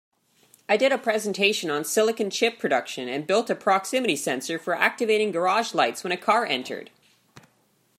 [0.67, 5.29] I did a presentation on silicon chip production and built a proximity sensor for activating
[5.31, 6.89] garage lights when a car entered.